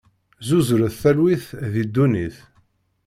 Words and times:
Zzuzret 0.41 0.95
talwit 1.01 1.45
di 1.73 1.83
ddunit! 1.87 2.37